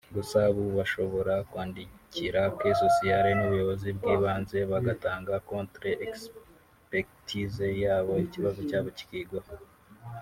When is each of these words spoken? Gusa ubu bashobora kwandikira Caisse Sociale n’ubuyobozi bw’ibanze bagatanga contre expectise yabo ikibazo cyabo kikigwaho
Gusa 0.15 0.39
ubu 0.51 0.63
bashobora 0.77 1.33
kwandikira 1.49 2.41
Caisse 2.57 2.81
Sociale 2.85 3.29
n’ubuyobozi 3.35 3.89
bw’ibanze 3.97 4.57
bagatanga 4.71 5.33
contre 5.49 5.89
expectise 6.05 7.65
yabo 7.83 8.13
ikibazo 8.25 8.59
cyabo 8.69 8.89
kikigwaho 8.97 9.51